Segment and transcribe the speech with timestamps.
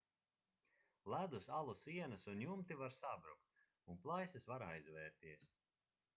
[1.13, 3.47] ledus alu sienas un jumti var sabrukt
[3.91, 5.49] un plaisas var aizvērties